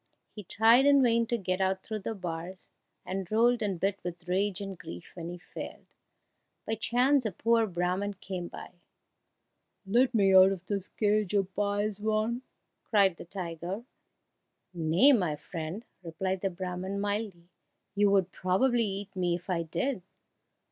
[0.31, 2.67] He tried in vain to get out through the bars,
[3.05, 5.85] and rolled and bit with rage and grief when he failed.
[6.65, 8.71] By chance a poor Brahman came by.
[9.85, 12.41] "Let me out of this cage, oh pious one!"
[12.83, 13.83] cried the tiger.
[14.73, 17.51] "Nay, my friend," replied the Brahman mildly,
[17.93, 20.01] "you would probably eat me if I did."